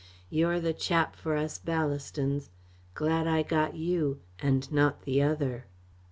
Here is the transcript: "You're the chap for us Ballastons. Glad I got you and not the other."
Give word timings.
"You're 0.31 0.59
the 0.59 0.73
chap 0.73 1.15
for 1.15 1.35
us 1.37 1.59
Ballastons. 1.59 2.49
Glad 2.95 3.27
I 3.27 3.43
got 3.43 3.75
you 3.75 4.19
and 4.39 4.71
not 4.71 5.03
the 5.03 5.21
other." 5.21 5.67